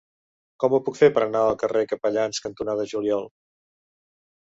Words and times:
Com 0.63 0.75
ho 0.77 0.79
puc 0.87 0.97
fer 1.01 1.09
per 1.17 1.23
anar 1.27 1.45
al 1.51 1.59
carrer 1.65 1.85
Capellans 1.93 2.43
cantonada 2.49 2.91
Juliol? 2.97 3.33